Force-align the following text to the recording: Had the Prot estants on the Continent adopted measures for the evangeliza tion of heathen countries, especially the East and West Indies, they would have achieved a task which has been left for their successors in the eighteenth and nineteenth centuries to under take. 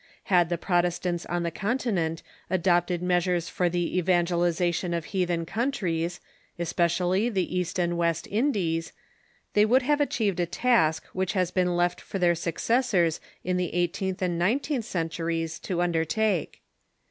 Had 0.33 0.49
the 0.49 0.57
Prot 0.57 0.83
estants 0.83 1.27
on 1.29 1.43
the 1.43 1.51
Continent 1.51 2.23
adopted 2.49 3.03
measures 3.03 3.49
for 3.49 3.69
the 3.69 4.01
evangeliza 4.01 4.73
tion 4.73 4.95
of 4.95 5.05
heathen 5.05 5.45
countries, 5.45 6.19
especially 6.57 7.29
the 7.29 7.55
East 7.55 7.77
and 7.77 7.95
West 7.99 8.27
Indies, 8.31 8.93
they 9.53 9.63
would 9.63 9.83
have 9.83 10.01
achieved 10.01 10.39
a 10.39 10.47
task 10.47 11.05
which 11.13 11.33
has 11.33 11.51
been 11.51 11.77
left 11.77 12.01
for 12.01 12.17
their 12.17 12.33
successors 12.33 13.19
in 13.43 13.57
the 13.57 13.75
eighteenth 13.75 14.23
and 14.23 14.39
nineteenth 14.39 14.85
centuries 14.85 15.59
to 15.59 15.83
under 15.83 16.03
take. 16.03 16.63